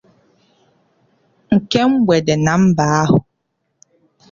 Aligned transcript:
nke 1.55 1.79
mgbede 1.91 2.33
na 2.43 2.53
mba 2.63 2.85
ahụ. 3.01 3.17